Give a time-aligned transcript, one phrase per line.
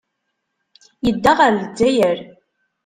[1.05, 2.17] Yedda ɣer Lezzayer.